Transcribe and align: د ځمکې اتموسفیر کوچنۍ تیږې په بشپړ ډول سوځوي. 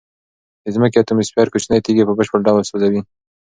د 0.63 0.65
ځمکې 0.75 0.97
اتموسفیر 0.99 1.47
کوچنۍ 1.53 1.79
تیږې 1.85 2.07
په 2.07 2.13
بشپړ 2.19 2.39
ډول 2.47 2.63
سوځوي. 2.69 3.01